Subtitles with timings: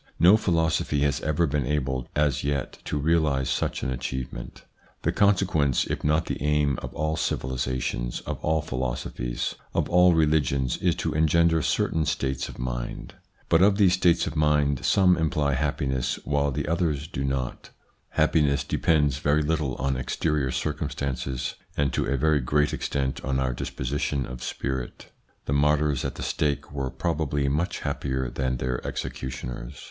[0.19, 4.63] No philosophy has ever been able as yet to realise such an achievement.
[5.03, 10.77] The consequence, if not the aim, of all civilisations, of all philosophies, of all religions
[10.77, 13.13] is to engender certain states of mind.
[13.47, 17.69] But of these states of mind some imply happiness, while the others do not
[18.09, 23.39] Happiness depends very little on exterior circum stances, and to a very great extent on
[23.39, 25.11] our disposition of spirit.
[25.45, 29.75] The martyrs at the stake were probably much happier than their executioners.